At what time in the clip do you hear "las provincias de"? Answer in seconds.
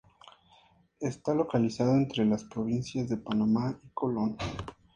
2.25-3.17